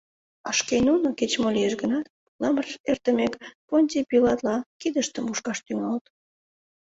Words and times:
А 0.47 0.49
шке 0.59 0.77
нуно, 0.87 1.07
кеч-мо 1.19 1.49
лиеш 1.55 1.73
гынат, 1.81 2.05
пуламыр 2.25 2.67
эртымек, 2.91 3.33
Понтий 3.67 4.05
Пилатла 4.09 4.57
кидыштым 4.81 5.23
мушкаш 5.27 5.57
тӱҥалыт. 5.65 6.05